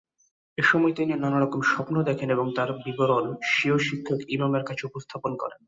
এসময় 0.57 0.93
তিনি 0.93 1.11
নানারকম 1.15 1.61
স্বপ্ন 1.63 1.95
দেখেন 2.03 2.29
এবং 2.31 2.47
তার 2.55 2.69
বিবরণ 2.83 3.25
স্বীয় 3.51 3.77
শিক্ষক 3.87 4.19
ইমামের 4.29 4.63
কাছে 4.65 4.83
উপস্থাপন 4.85 5.31
করেন। 5.35 5.59